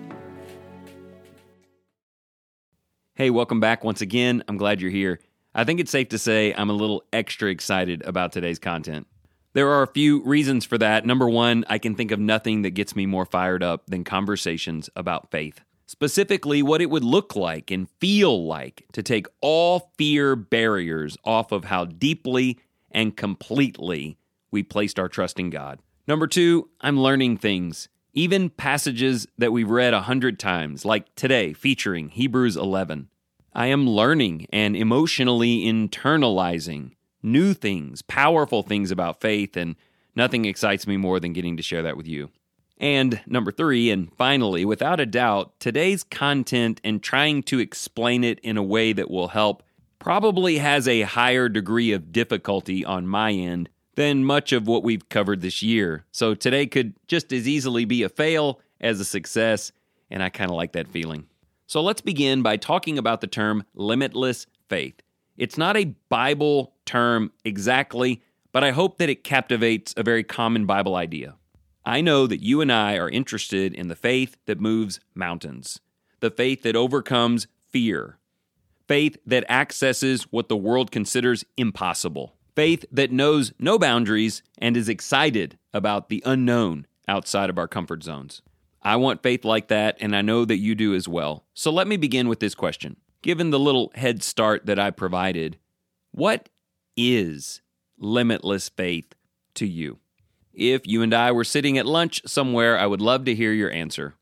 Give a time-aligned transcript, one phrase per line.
[3.15, 4.43] Hey, welcome back once again.
[4.49, 5.21] I'm glad you're here.
[5.55, 9.07] I think it's safe to say I'm a little extra excited about today's content.
[9.53, 11.05] There are a few reasons for that.
[11.05, 14.89] Number one, I can think of nothing that gets me more fired up than conversations
[14.97, 20.37] about faith specifically what it would look like and feel like to take all fear
[20.37, 22.59] barriers off of how deeply
[22.91, 24.19] and completely
[24.51, 25.81] we placed our trust in God.
[26.07, 31.53] Number two, I'm learning things, even passages that we've read a hundred times, like today
[31.53, 33.09] featuring Hebrews 11.
[33.55, 39.77] I am learning and emotionally internalizing new things, powerful things about faith, and
[40.17, 42.31] nothing excites me more than getting to share that with you.
[42.83, 48.41] And number three, and finally, without a doubt, today's content and trying to explain it
[48.41, 49.63] in a way that will help
[50.01, 55.09] probably has a higher degree of difficulty on my end than much of what we've
[55.09, 56.05] covered this year.
[56.11, 59.71] So today could just as easily be a fail as a success,
[60.11, 61.29] and I kind of like that feeling.
[61.69, 65.01] So let's begin by talking about the term limitless faith.
[65.37, 70.67] It's not a Bible term exactly, but I hope that it captivates a very common
[70.67, 71.37] Bible idea.
[71.85, 75.81] I know that you and I are interested in the faith that moves mountains,
[76.21, 78.19] the faith that overcomes fear,
[78.87, 84.89] faith that accesses what the world considers impossible, faith that knows no boundaries and is
[84.89, 88.43] excited about the unknown outside of our comfort zones.
[88.83, 91.45] I want faith like that, and I know that you do as well.
[91.55, 92.97] So let me begin with this question.
[93.23, 95.59] Given the little head start that I provided,
[96.13, 96.49] what
[96.97, 97.61] is
[97.99, 99.15] limitless faith
[99.55, 99.99] to you?
[100.55, 103.71] If you and I were sitting at lunch somewhere, I would love to hear your
[103.71, 104.15] answer.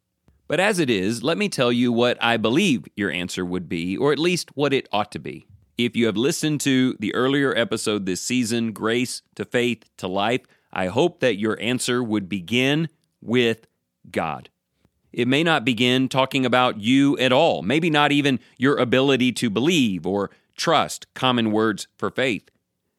[0.46, 3.96] But as it is, let me tell you what I believe your answer would be,
[3.96, 5.46] or at least what it ought to be.
[5.78, 10.42] If you have listened to the earlier episode this season, Grace to Faith to Life,
[10.72, 12.88] I hope that your answer would begin
[13.20, 13.66] with
[14.10, 14.50] God.
[15.12, 19.50] It may not begin talking about you at all, maybe not even your ability to
[19.50, 22.50] believe or trust, common words for faith.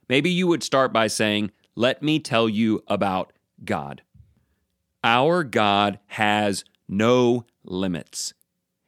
[0.10, 3.34] Maybe you would start by saying, let me tell you about
[3.64, 4.02] God.
[5.04, 8.34] Our God has no limits.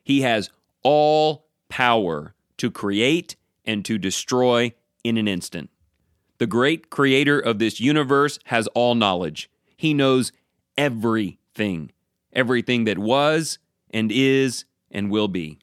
[0.04, 0.50] He has
[0.84, 3.36] all power to create
[3.66, 4.74] and to destroy
[5.04, 5.70] in an instant.
[6.38, 9.50] The great creator of this universe has all knowledge.
[9.78, 10.32] He knows
[10.78, 11.92] everything,
[12.34, 15.60] everything that was and is and will be.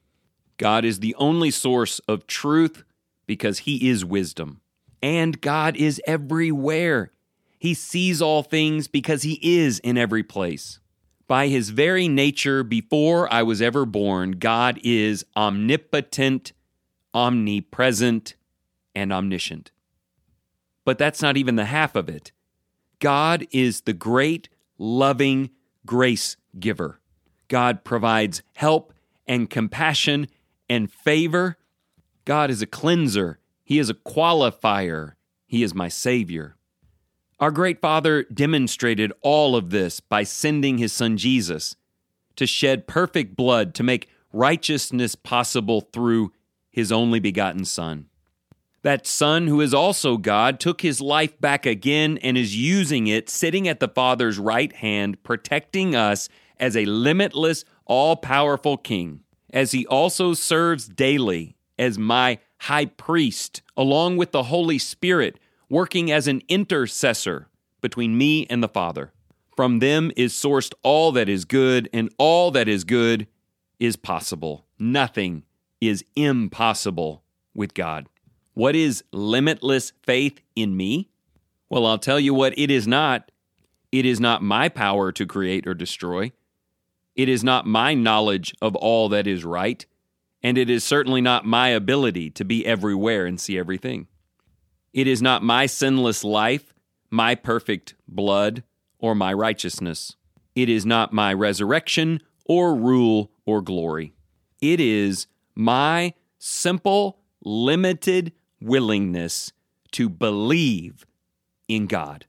[0.57, 2.83] God is the only source of truth
[3.25, 4.61] because he is wisdom.
[5.01, 7.11] And God is everywhere.
[7.57, 10.79] He sees all things because He is in every place.
[11.27, 16.53] By His very nature, before I was ever born, God is omnipotent,
[17.13, 18.35] omnipresent,
[18.93, 19.71] and omniscient.
[20.83, 22.31] But that's not even the half of it.
[22.99, 25.51] God is the great, loving
[25.85, 26.99] grace giver.
[27.47, 28.93] God provides help
[29.27, 30.27] and compassion
[30.69, 31.57] and favor.
[32.25, 33.39] God is a cleanser
[33.71, 35.13] he is a qualifier.
[35.47, 36.57] He is my Savior.
[37.39, 41.77] Our great Father demonstrated all of this by sending His Son Jesus
[42.35, 46.33] to shed perfect blood to make righteousness possible through
[46.69, 48.07] His only begotten Son.
[48.81, 53.29] That Son, who is also God, took His life back again and is using it,
[53.29, 56.27] sitting at the Father's right hand, protecting us
[56.57, 59.21] as a limitless, all powerful King,
[59.53, 66.11] as He also serves daily as my high priest, along with the Holy Spirit, working
[66.11, 67.47] as an intercessor
[67.81, 69.11] between me and the Father.
[69.55, 73.25] From them is sourced all that is good, and all that is good
[73.79, 74.65] is possible.
[74.77, 75.43] Nothing
[75.79, 77.23] is impossible
[77.55, 78.07] with God.
[78.53, 81.09] What is limitless faith in me?
[81.67, 83.31] Well, I'll tell you what it is not.
[83.91, 86.31] It is not my power to create or destroy.
[87.15, 89.83] It is not my knowledge of all that is right
[90.43, 94.07] and it is certainly not my ability to be everywhere and see everything.
[94.93, 96.73] It is not my sinless life,
[97.09, 98.63] my perfect blood,
[98.99, 100.15] or my righteousness.
[100.55, 104.13] It is not my resurrection or rule or glory.
[104.61, 109.51] It is my simple, limited, willingness
[109.91, 111.05] to believe
[111.67, 112.25] in God.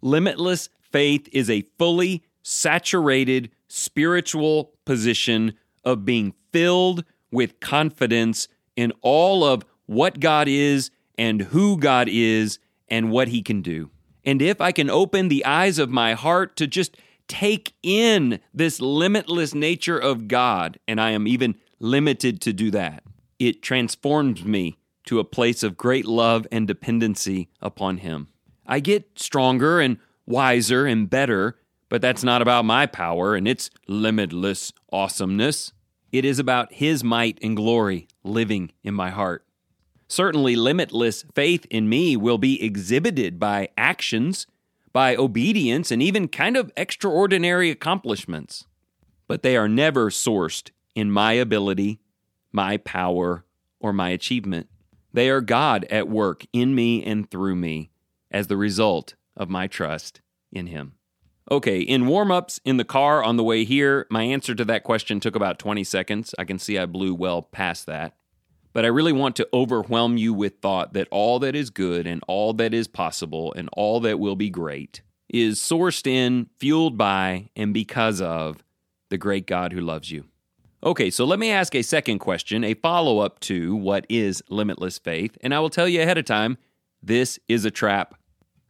[0.00, 5.54] Limitless faith is a fully saturated spiritual position
[5.84, 12.58] of being filled with confidence in all of what God is and who God is
[12.88, 13.90] and what He can do.
[14.24, 16.96] And if I can open the eyes of my heart to just
[17.28, 23.02] take in this limitless nature of God, and I am even limited to do that,
[23.38, 28.28] it transforms me to a place of great love and dependency upon Him.
[28.66, 33.70] I get stronger and wiser and better, but that's not about my power and its
[33.88, 35.72] limitless awesomeness.
[36.12, 39.44] It is about His might and glory living in my heart.
[40.08, 44.46] Certainly, limitless faith in me will be exhibited by actions,
[44.92, 48.66] by obedience, and even kind of extraordinary accomplishments.
[49.28, 52.00] But they are never sourced in my ability,
[52.50, 53.44] my power,
[53.78, 54.68] or my achievement.
[55.12, 57.90] They are God at work in me and through me
[58.32, 60.20] as the result of my trust
[60.52, 60.94] in Him.
[61.52, 64.84] Okay, in warm ups in the car on the way here, my answer to that
[64.84, 66.32] question took about 20 seconds.
[66.38, 68.14] I can see I blew well past that.
[68.72, 72.22] But I really want to overwhelm you with thought that all that is good and
[72.28, 77.50] all that is possible and all that will be great is sourced in, fueled by,
[77.56, 78.64] and because of
[79.08, 80.26] the great God who loves you.
[80.82, 84.98] Okay, so let me ask a second question, a follow up to what is limitless
[84.98, 85.36] faith.
[85.42, 86.58] And I will tell you ahead of time
[87.02, 88.14] this is a trap.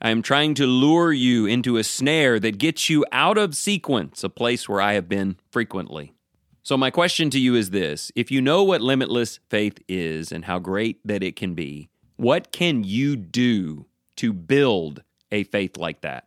[0.03, 4.25] I am trying to lure you into a snare that gets you out of sequence,
[4.25, 6.15] a place where I have been frequently.
[6.63, 10.47] So, my question to you is this If you know what limitless faith is and
[10.47, 13.87] how great that it can be, what can you do
[14.17, 16.27] to build a faith like that?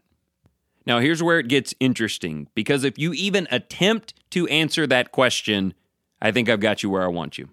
[0.86, 5.74] Now, here's where it gets interesting because if you even attempt to answer that question,
[6.22, 7.50] I think I've got you where I want you.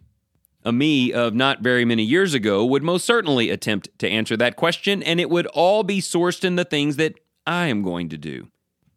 [0.64, 4.56] A me of not very many years ago would most certainly attempt to answer that
[4.56, 8.18] question, and it would all be sourced in the things that I am going to
[8.18, 8.48] do.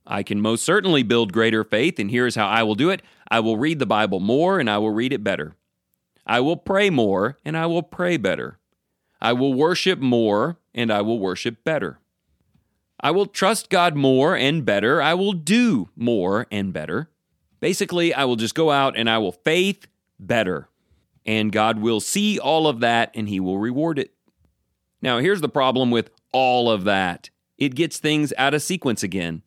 [0.06, 3.40] I can most certainly build greater faith, and here's how I will do it I
[3.40, 5.56] will read the Bible more, and I will read it better.
[6.28, 8.60] I will pray more, and I will pray better.
[9.22, 12.00] I will worship more, and I will worship better.
[13.00, 15.02] I will trust God more and better.
[15.02, 17.10] I will do more and better.
[17.60, 19.88] Basically, I will just go out and I will faith
[20.20, 20.70] better.
[21.26, 24.14] And God will see all of that and He will reward it.
[25.02, 29.44] Now, here's the problem with all of that it gets things out of sequence again.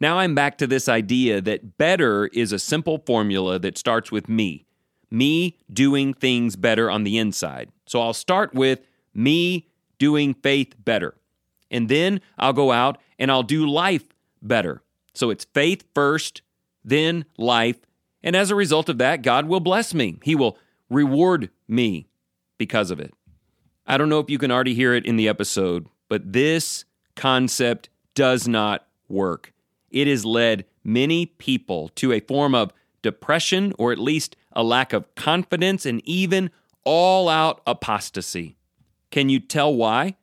[0.00, 4.28] Now I'm back to this idea that better is a simple formula that starts with
[4.28, 4.66] me,
[5.10, 7.70] me doing things better on the inside.
[7.86, 9.66] So I'll start with me
[9.98, 11.14] doing faith better.
[11.70, 14.04] And then I'll go out and I'll do life
[14.40, 14.82] better.
[15.14, 16.42] So it's faith first,
[16.84, 17.78] then life.
[18.22, 20.18] And as a result of that, God will bless me.
[20.22, 20.58] He will
[20.90, 22.08] reward me
[22.56, 23.12] because of it.
[23.86, 27.88] I don't know if you can already hear it in the episode, but this concept
[28.14, 29.52] does not work
[29.90, 34.92] it has led many people to a form of depression or at least a lack
[34.92, 36.50] of confidence and even
[36.84, 38.56] all out apostasy.
[39.10, 40.16] Can you tell why?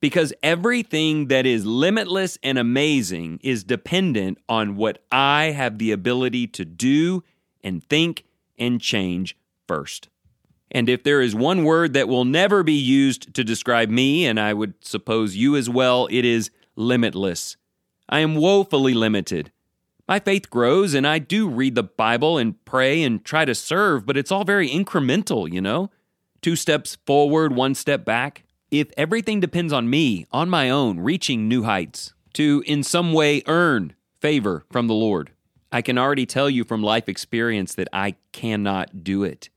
[0.00, 6.48] Because everything that is limitless and amazing is dependent on what I have the ability
[6.48, 7.22] to do
[7.62, 8.24] and think
[8.58, 9.36] and change
[9.72, 10.10] first.
[10.70, 14.38] And if there is one word that will never be used to describe me, and
[14.38, 17.56] I would suppose you as well, it is limitless.
[18.06, 19.50] I am woefully limited.
[20.06, 24.04] My faith grows, and I do read the Bible and pray and try to serve,
[24.04, 25.90] but it's all very incremental, you know?
[26.42, 28.44] Two steps forward, one step back.
[28.70, 33.42] If everything depends on me, on my own, reaching new heights, to in some way
[33.46, 35.32] earn favor from the Lord,
[35.70, 39.48] I can already tell you from life experience that I cannot do it.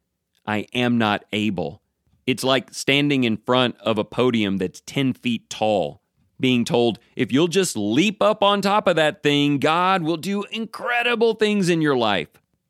[0.46, 1.82] I am not able.
[2.26, 6.02] It's like standing in front of a podium that's 10 feet tall
[6.40, 10.44] being told, if you'll just leap up on top of that thing, God will do
[10.52, 12.30] incredible things in your life.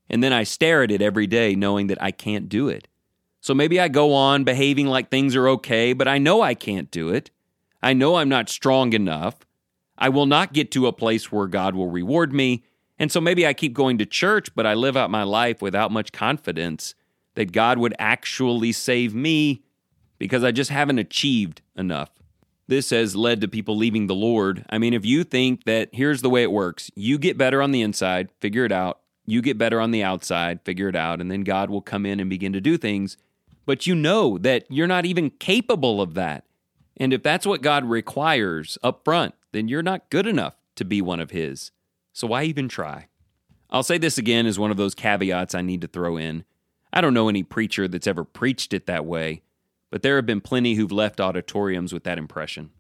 [0.10, 2.88] And then I stare at it every day knowing that I can't do it.
[3.42, 6.92] So maybe I go on behaving like things are okay, but I know I can't
[6.92, 7.32] do it.
[7.82, 9.46] I know I'm not strong enough.
[9.98, 12.64] I will not get to a place where God will reward me.
[12.98, 15.92] And so maybe I keep going to church, but I live out my life without
[15.92, 16.96] much confidence
[17.36, 19.64] that God would actually save me
[20.18, 22.10] because I just haven't achieved enough
[22.68, 24.66] this has led to people leaving the Lord.
[24.70, 27.72] I mean, if you think that here's the way it works you get better on
[27.72, 29.02] the inside, figure it out.
[29.26, 31.20] You get better on the outside, figure it out.
[31.20, 33.18] And then God will come in and begin to do things.
[33.66, 36.46] But you know that you're not even capable of that.
[36.98, 41.02] And if that's what God requires up front, then you're not good enough to be
[41.02, 41.72] one of His.
[42.14, 43.08] So why even try?
[43.72, 46.46] I'll say this again as one of those caveats I need to throw in.
[46.96, 49.42] I don't know any preacher that's ever preached it that way,
[49.92, 52.72] but there have been plenty who've left auditoriums with that impression.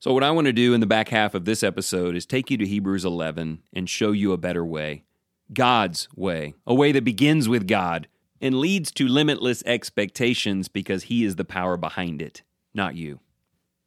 [0.00, 2.50] So, what I want to do in the back half of this episode is take
[2.50, 5.04] you to Hebrews 11 and show you a better way
[5.50, 8.06] God's way, a way that begins with God
[8.38, 12.42] and leads to limitless expectations because He is the power behind it,
[12.74, 13.20] not you.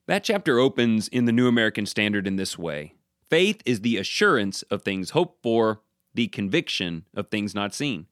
[0.08, 2.96] That chapter opens in the New American Standard in this way
[3.30, 5.82] Faith is the assurance of things hoped for,
[6.16, 8.08] the conviction of things not seen.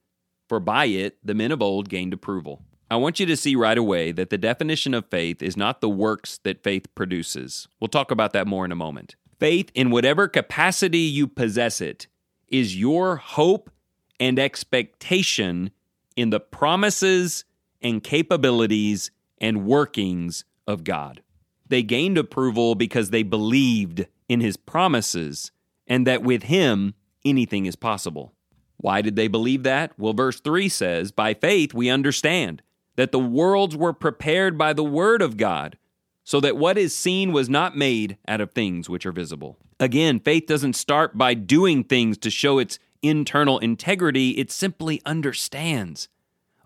[0.47, 2.61] For by it the men of old gained approval.
[2.89, 5.89] I want you to see right away that the definition of faith is not the
[5.89, 7.67] works that faith produces.
[7.79, 9.15] We'll talk about that more in a moment.
[9.39, 12.07] Faith, in whatever capacity you possess it,
[12.47, 13.71] is your hope
[14.19, 15.71] and expectation
[16.15, 17.43] in the promises
[17.81, 21.21] and capabilities and workings of God.
[21.67, 25.51] They gained approval because they believed in his promises
[25.87, 26.93] and that with him
[27.25, 28.34] anything is possible.
[28.77, 29.91] Why did they believe that?
[29.97, 32.61] Well, verse 3 says, By faith we understand
[32.95, 35.77] that the worlds were prepared by the word of God,
[36.23, 39.57] so that what is seen was not made out of things which are visible.
[39.79, 46.07] Again, faith doesn't start by doing things to show its internal integrity, it simply understands,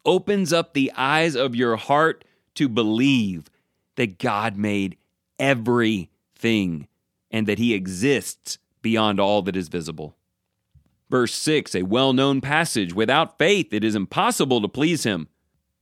[0.05, 2.23] opens up the eyes of your heart
[2.55, 3.49] to believe
[3.95, 4.97] that God made
[5.37, 6.87] everything
[7.31, 10.15] and that He exists beyond all that is visible.
[11.09, 15.27] Verse 6, a well known passage Without faith, it is impossible to please Him.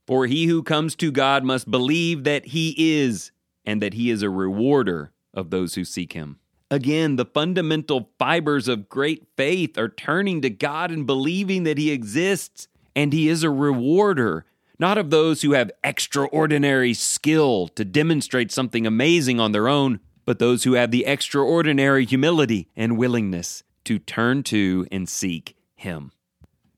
[0.08, 3.30] For he who comes to God must believe that he is,
[3.66, 6.38] and that he is a rewarder of those who seek him.
[6.70, 11.90] Again, the fundamental fibers of great faith are turning to God and believing that he
[11.90, 14.46] exists, and he is a rewarder,
[14.78, 20.38] not of those who have extraordinary skill to demonstrate something amazing on their own, but
[20.38, 26.12] those who have the extraordinary humility and willingness to turn to and seek him.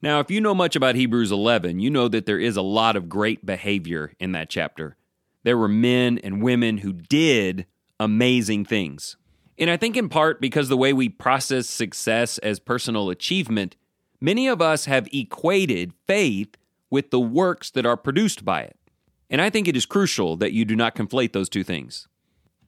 [0.02, 2.96] Now, if you know much about Hebrews 11, you know that there is a lot
[2.96, 4.96] of great behavior in that chapter.
[5.42, 7.66] There were men and women who did
[7.98, 9.16] amazing things.
[9.58, 13.76] And I think in part because the way we process success as personal achievement,
[14.20, 16.56] many of us have equated faith
[16.88, 18.76] with the works that are produced by it.
[19.28, 22.08] And I think it is crucial that you do not conflate those two things.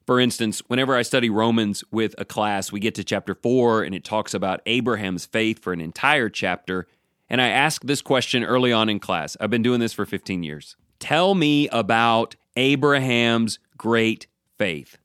[0.06, 3.94] For instance, whenever I study Romans with a class, we get to chapter 4 and
[3.94, 6.87] it talks about Abraham's faith for an entire chapter.
[7.28, 9.37] And I ask this question early on in class.
[9.40, 10.76] I've been doing this for 15 years.
[10.99, 14.26] Tell me about Abraham's great
[14.59, 14.99] faith.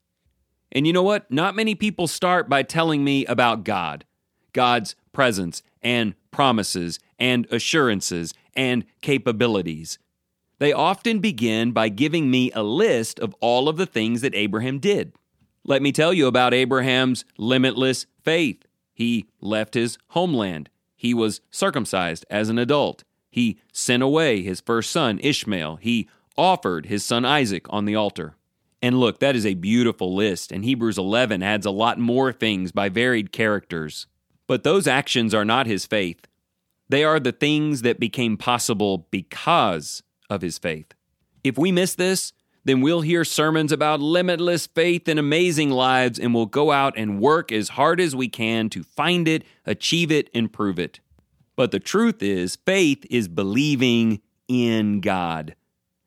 [0.72, 1.30] And you know what?
[1.30, 4.04] Not many people start by telling me about God,
[4.52, 9.98] God's presence and promises and assurances and capabilities.
[10.58, 14.78] They often begin by giving me a list of all of the things that Abraham
[14.78, 15.12] did.
[15.64, 18.64] Let me tell you about Abraham's limitless faith.
[18.92, 20.70] He left his homeland.
[20.96, 23.04] He was circumcised as an adult.
[23.30, 25.76] He sent away his first son, Ishmael.
[25.76, 28.34] He offered his son Isaac on the altar.
[28.80, 32.72] And look, that is a beautiful list, and Hebrews 11 adds a lot more things
[32.72, 34.06] by varied characters.
[34.46, 36.26] But those actions are not his faith.
[36.88, 40.94] They are the things that became possible because of his faith.
[41.44, 42.32] If we miss this,
[42.64, 47.20] then we'll hear sermons about limitless faith and amazing lives, and we'll go out and
[47.20, 51.00] work as hard as we can to find it, achieve it, and prove it.
[51.56, 55.54] But the truth is, faith is believing in God.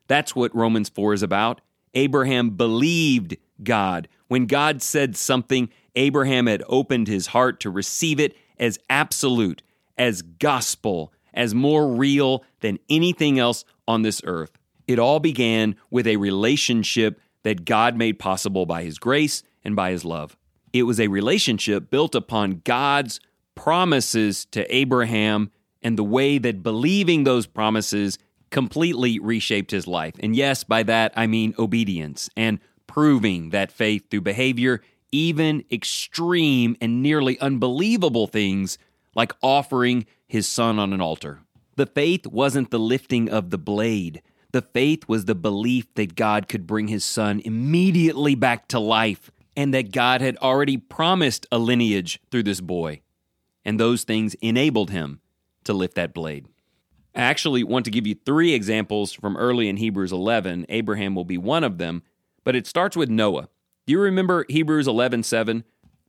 [0.07, 1.61] That's what Romans 4 is about.
[1.93, 4.07] Abraham believed God.
[4.27, 9.61] When God said something, Abraham had opened his heart to receive it as absolute,
[9.97, 14.51] as gospel, as more real than anything else on this earth.
[14.87, 19.91] It all began with a relationship that God made possible by His grace and by
[19.91, 20.37] His love.
[20.73, 23.19] It was a relationship built upon God's
[23.55, 28.17] promises to Abraham and the way that believing those promises
[28.49, 30.13] completely reshaped his life.
[30.19, 36.75] And yes, by that I mean obedience and proving that faith through behavior, even extreme
[36.81, 38.77] and nearly unbelievable things
[39.15, 41.39] like offering his son on an altar.
[41.75, 46.49] The faith wasn't the lifting of the blade, the faith was the belief that God
[46.49, 51.57] could bring his son immediately back to life and that God had already promised a
[51.57, 53.01] lineage through this boy.
[53.63, 55.21] And those things enabled him
[55.63, 56.47] to lift that blade.
[57.15, 60.65] I actually want to give you three examples from early in Hebrews 11.
[60.69, 62.03] Abraham will be one of them,
[62.43, 63.49] but it starts with Noah.
[63.85, 65.63] Do you remember Hebrews 11:7?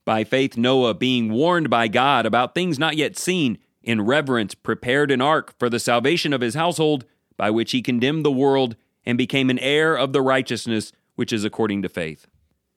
[0.05, 5.11] By faith Noah being warned by God about things not yet seen, in reverence prepared
[5.11, 7.05] an ark for the salvation of his household
[7.37, 11.45] by which he condemned the world and became an heir of the righteousness which is
[11.45, 12.27] according to faith.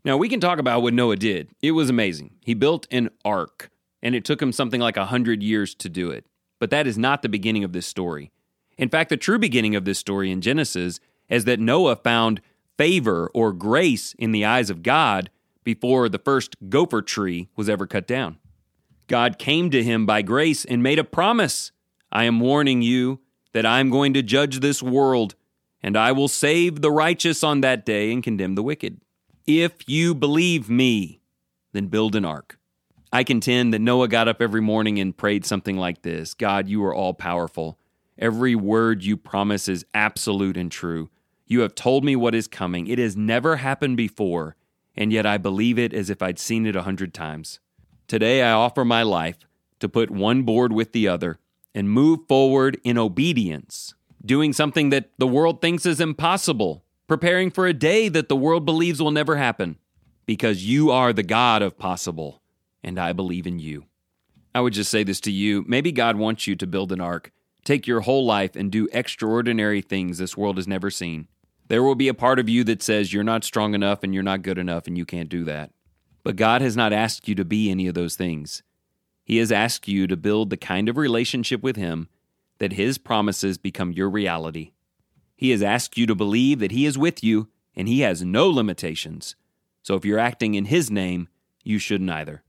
[0.03, 1.49] Now, we can talk about what Noah did.
[1.61, 2.35] It was amazing.
[2.41, 3.71] He built an ark,
[4.03, 6.25] and it took him something like a hundred years to do it.
[6.59, 8.31] But that is not the beginning of this story.
[8.77, 12.41] In fact, the true beginning of this story in Genesis is that Noah found
[12.77, 15.29] favor or grace in the eyes of God
[15.63, 18.37] before the first gopher tree was ever cut down.
[19.07, 21.71] God came to him by grace and made a promise
[22.11, 23.19] I am warning you
[23.53, 25.35] that I am going to judge this world,
[25.81, 29.01] and I will save the righteous on that day and condemn the wicked.
[29.45, 31.21] If you believe me,
[31.73, 32.57] then build an ark.
[33.13, 36.83] I contend that Noah got up every morning and prayed something like this God, you
[36.83, 37.79] are all powerful.
[38.17, 41.09] Every word you promise is absolute and true.
[41.45, 42.87] You have told me what is coming.
[42.87, 44.55] It has never happened before,
[44.95, 47.59] and yet I believe it as if I'd seen it a hundred times.
[48.07, 49.39] Today I offer my life
[49.79, 51.39] to put one board with the other
[51.73, 57.65] and move forward in obedience, doing something that the world thinks is impossible, preparing for
[57.65, 59.77] a day that the world believes will never happen,
[60.27, 62.41] because you are the God of possible,
[62.83, 63.85] and I believe in you.
[64.53, 67.31] I would just say this to you maybe God wants you to build an ark,
[67.63, 71.27] take your whole life and do extraordinary things this world has never seen.
[71.67, 74.21] There will be a part of you that says you're not strong enough and you're
[74.21, 75.71] not good enough and you can't do that.
[76.25, 78.63] But God has not asked you to be any of those things.
[79.23, 82.09] He has asked you to build the kind of relationship with Him
[82.57, 84.71] that His promises become your reality.
[85.35, 88.49] He has asked you to believe that He is with you and He has no
[88.49, 89.35] limitations.
[89.83, 91.27] So if you're acting in His name,
[91.63, 92.41] you shouldn't either.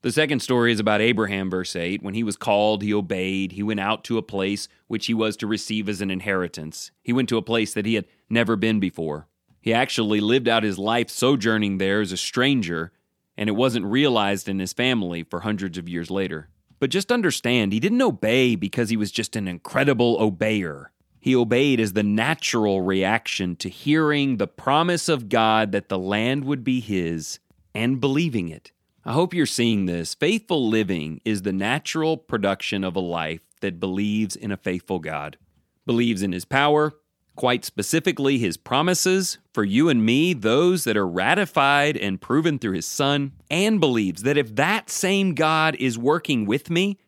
[0.00, 2.02] The second story is about Abraham, verse 8.
[2.02, 3.52] When he was called, he obeyed.
[3.52, 6.90] He went out to a place which he was to receive as an inheritance.
[7.02, 9.28] He went to a place that he had never been before.
[9.64, 12.92] He actually lived out his life sojourning there as a stranger,
[13.34, 16.50] and it wasn't realized in his family for hundreds of years later.
[16.80, 20.88] But just understand, he didn't obey because he was just an incredible obeyer.
[21.18, 26.44] He obeyed as the natural reaction to hearing the promise of God that the land
[26.44, 27.38] would be his
[27.74, 28.70] and believing it.
[29.02, 30.12] I hope you're seeing this.
[30.12, 35.38] Faithful living is the natural production of a life that believes in a faithful God,
[35.86, 36.92] believes in His power,
[37.36, 42.74] quite specifically His promises for you and me, those that are ratified and proven through
[42.74, 46.98] His Son, and believes that if that same God is working with me,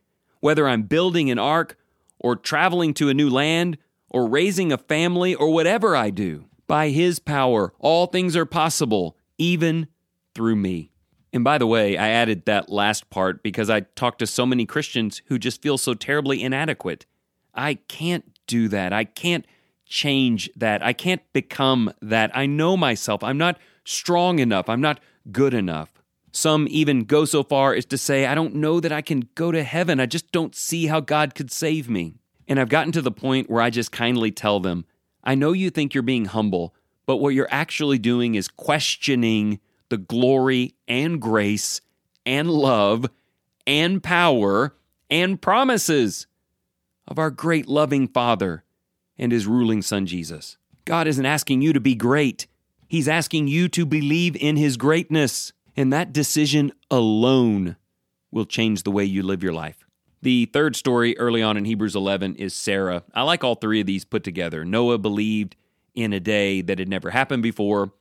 [0.40, 1.78] whether I'm building an ark
[2.18, 3.78] or traveling to a new land
[4.10, 9.16] or raising a family or whatever I do, by His power, all things are possible,
[9.38, 9.88] even
[10.34, 10.92] through me.
[11.32, 14.64] And by the way, I added that last part because I talk to so many
[14.64, 17.04] Christians who just feel so terribly inadequate.
[17.54, 18.92] I can't do that.
[18.92, 19.44] I can't
[19.87, 20.83] change that.
[20.83, 22.37] I can't become that.
[22.37, 23.22] I know myself.
[23.22, 24.68] I'm not strong enough.
[24.68, 25.01] I'm not
[25.33, 25.92] good enough.
[26.33, 29.53] Some even go so far as to say, I don't know that I can go
[29.53, 30.01] to heaven.
[30.01, 32.16] I just don't see how God could save me.
[32.46, 34.85] And I've gotten to the point where I just kindly tell them,
[35.25, 36.75] I know you think you're being humble,
[37.07, 41.81] but what you're actually doing is questioning the glory and grace
[42.25, 43.07] and love
[43.66, 44.77] and power
[45.09, 46.27] and promises
[47.09, 48.64] of our great loving Father
[49.18, 50.57] and his ruling Son Jesus.
[50.85, 52.46] God isn't asking you to be great,
[52.88, 55.52] He's asking you to believe in His greatness.
[55.76, 57.76] And that decision alone
[58.31, 59.87] will change the way you live your life.
[60.22, 63.02] The third story early on in Hebrews 11 is Sarah.
[63.12, 64.64] I like all three of these put together.
[64.64, 65.57] Noah believed
[65.94, 67.92] in a day that had never happened before.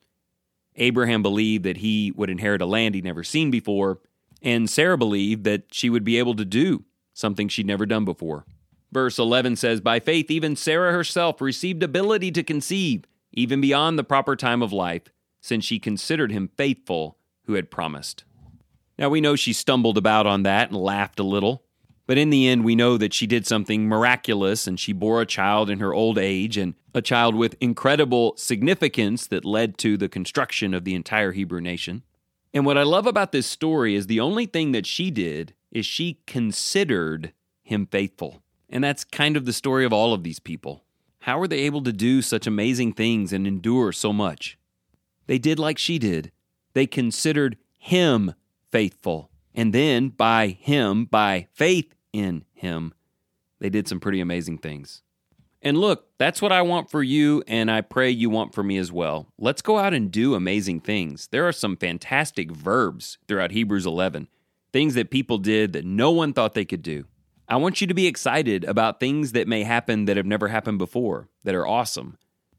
[0.77, 3.99] Abraham believed that he would inherit a land he'd never seen before,
[4.41, 8.45] and Sarah believed that she would be able to do something she'd never done before.
[8.95, 13.03] Verse 11 says, By faith, even Sarah herself received ability to conceive,
[13.33, 15.09] even beyond the proper time of life,
[15.41, 18.23] since she considered him faithful who had promised.
[18.97, 21.65] Now we know she stumbled about on that and laughed a little.
[22.07, 25.25] But in the end, we know that she did something miraculous and she bore a
[25.25, 30.07] child in her old age and a child with incredible significance that led to the
[30.07, 32.03] construction of the entire Hebrew nation.
[32.53, 35.85] And what I love about this story is the only thing that she did is
[35.85, 38.41] she considered him faithful.
[38.69, 40.83] And that's kind of the story of all of these people.
[41.19, 44.57] How were they able to do such amazing things and endure so much?
[45.27, 46.31] They did like she did.
[46.73, 48.33] They considered him
[48.71, 49.31] faithful.
[49.53, 52.93] And then by him, by faith in him,
[53.59, 55.01] they did some pretty amazing things.
[55.61, 58.77] And look, that's what I want for you, and I pray you want for me
[58.77, 59.33] as well.
[59.39, 61.27] Let's go out and do amazing things.
[61.31, 64.27] There are some fantastic verbs throughout Hebrews 11,
[64.71, 67.05] things that people did that no one thought they could do.
[67.47, 70.79] I want you to be excited about things that may happen that have never happened
[70.79, 72.17] before, that are awesome.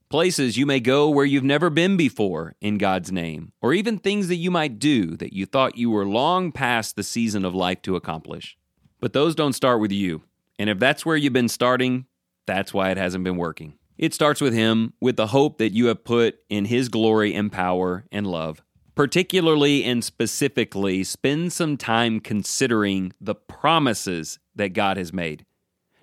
[0.08, 4.28] Places you may go where you've never been before in God's name, or even things
[4.28, 7.82] that you might do that you thought you were long past the season of life
[7.82, 8.56] to accomplish.
[9.00, 10.22] But those don't start with you.
[10.56, 12.06] And if that's where you've been starting,
[12.46, 13.74] that's why it hasn't been working.
[13.98, 17.50] It starts with Him, with the hope that you have put in His glory and
[17.50, 18.62] power and love.
[18.96, 25.44] Particularly and specifically, spend some time considering the promises that God has made.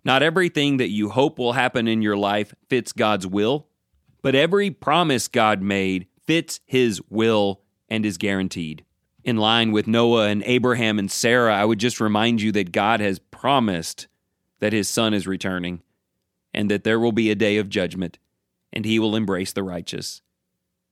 [0.05, 3.67] Not everything that you hope will happen in your life fits God's will,
[4.23, 8.85] But every promise God made fits his will and is guaranteed.
[9.23, 13.01] In line with Noah and Abraham and Sarah, I would just remind you that God
[13.01, 14.07] has promised
[14.59, 15.81] that his son is returning
[16.53, 18.17] and that there will be a day of judgment
[18.71, 20.21] and he will embrace the righteous.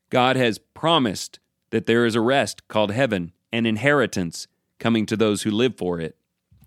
[0.09, 1.39] God has promised
[1.71, 4.47] that there is a rest called heaven, an inheritance
[4.79, 6.15] coming to those who live for it.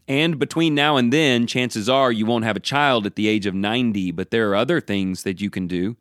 [0.06, 3.46] And between now and then, chances are you won't have a child at the age
[3.46, 5.96] of 90, but there are other things that you can do.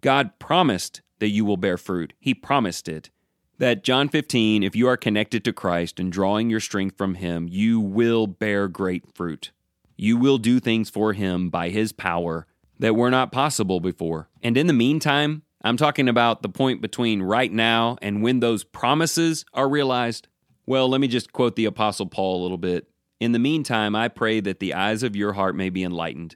[0.00, 2.12] God promised that you will bear fruit.
[2.20, 3.10] He promised it.
[3.58, 7.46] That John 15, if you are connected to Christ and drawing your strength from Him,
[7.48, 9.52] you will bear great fruit.
[9.96, 12.46] You will do things for Him by His power
[12.78, 14.28] that were not possible before.
[14.42, 18.64] And in the meantime, I'm talking about the point between right now and when those
[18.64, 20.26] promises are realized.
[20.66, 22.88] Well, let me just quote the Apostle Paul a little bit.
[23.20, 26.34] In the meantime, I pray that the eyes of your heart may be enlightened,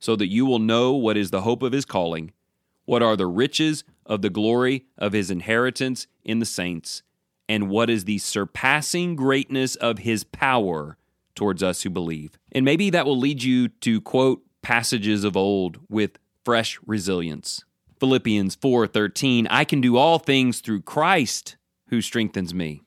[0.00, 2.32] so that you will know what is the hope of his calling,
[2.84, 7.02] what are the riches of the glory of his inheritance in the saints,
[7.48, 10.96] and what is the surpassing greatness of his power
[11.36, 12.36] towards us who believe.
[12.50, 17.64] And maybe that will lead you to quote passages of old with fresh resilience.
[17.98, 21.56] Philippians 4:13 I can do all things through Christ
[21.88, 22.82] who strengthens me.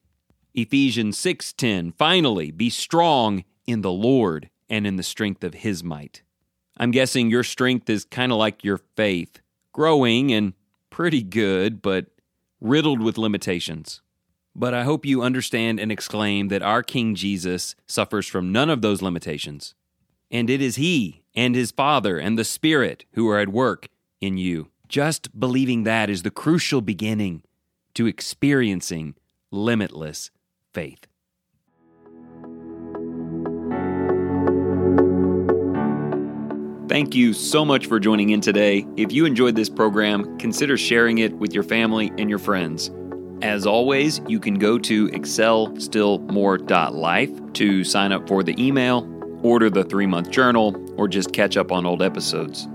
[0.53, 6.23] Ephesians 6:10 Finally be strong in the Lord and in the strength of his might.
[6.77, 9.39] I'm guessing your strength is kind of like your faith,
[9.73, 10.53] growing and
[10.89, 12.07] pretty good but
[12.59, 14.01] riddled with limitations.
[14.55, 18.81] But I hope you understand and exclaim that our King Jesus suffers from none of
[18.81, 19.75] those limitations.
[20.31, 23.89] And it is He and His Father and the Spirit who are at work
[24.19, 24.69] in you.
[24.87, 27.43] Just believing that is the crucial beginning
[27.93, 29.15] to experiencing
[29.51, 30.31] limitless
[30.73, 31.05] faith.
[36.87, 38.87] Thank you so much for joining in today.
[38.95, 42.89] If you enjoyed this program, consider sharing it with your family and your friends.
[43.41, 49.05] As always, you can go to excelstillmore.life to sign up for the email,
[49.43, 52.69] order the three month journal, or just catch up on old episodes.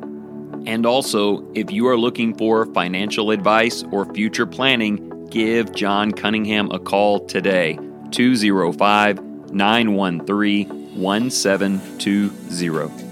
[0.67, 6.71] And also, if you are looking for financial advice or future planning, give John Cunningham
[6.71, 7.79] a call today
[8.13, 13.09] 205 913 1720.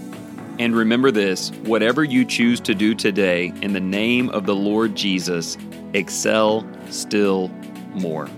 [0.59, 4.95] And remember this whatever you choose to do today, in the name of the Lord
[4.95, 5.59] Jesus,
[5.95, 7.49] excel still
[7.95, 8.29] more.